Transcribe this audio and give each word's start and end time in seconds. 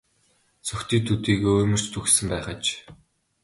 Согтуу 0.67 0.99
төдийгүй 1.07 1.53
уймарч 1.57 1.85
түгшсэн 1.93 2.27
байх 2.33 2.47
аж. 2.53 2.65